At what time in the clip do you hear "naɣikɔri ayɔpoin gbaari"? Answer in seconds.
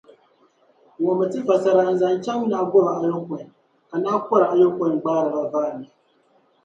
4.03-5.29